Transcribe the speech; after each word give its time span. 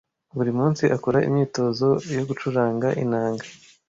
Buri 0.35 0.51
munsi 0.59 0.83
akora 0.95 1.19
imyitozo 1.27 1.87
yo 2.15 2.21
gucuranga 2.29 2.87
inanga. 3.03 3.45